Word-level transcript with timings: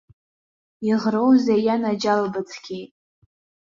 Иӷроузеи, 0.91 1.61
ианаџьалбацқьеит. 1.67 2.91